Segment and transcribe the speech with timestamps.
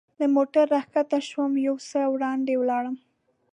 [0.19, 2.97] له موټره را کښته شوم، یو څه وړاندې ولاړم.